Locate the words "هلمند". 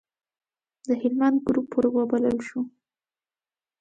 1.01-1.37